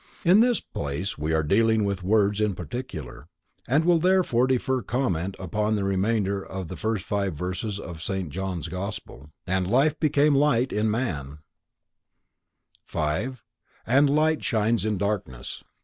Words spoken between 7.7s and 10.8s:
of St. John's gospel: "And Life became Light